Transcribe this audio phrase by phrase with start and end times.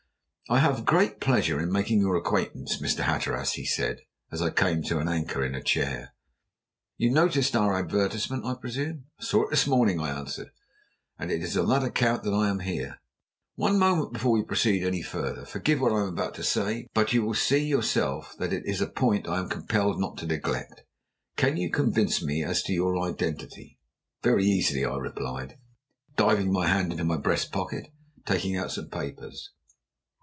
[0.49, 3.03] "I have great pleasure in making your acquaintance, Mr.
[3.05, 4.01] Hatteras," he said,
[4.33, 6.13] as I came to an anchor in a chair.
[6.97, 10.49] "You noticed our advertisement, I presume?" "I saw it this morning," I answered.
[11.17, 12.99] "And it is on that account I am here."
[13.55, 15.45] "One moment before we proceed any further.
[15.45, 18.81] Forgive what I am about to say but you will see yourself that it is
[18.81, 20.83] a point I am compelled not to neglect.
[21.37, 23.79] Can you convince me as to your identity?"
[24.21, 25.57] "Very easily," I replied,
[26.17, 27.87] diving my hand into my breast pocket
[28.17, 29.53] and taking out some papers.